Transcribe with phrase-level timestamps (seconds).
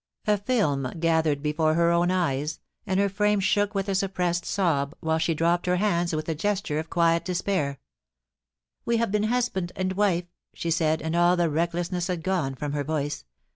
[0.25, 4.95] A film gathered before her own eyes, and her frame shook with a suppressed sob,
[4.99, 7.77] while she dropped her hands with a gesture of quiet despab.
[8.29, 12.55] * We have been husband and wife,' she said, and all the recklessness had gone
[12.55, 13.25] from her voice.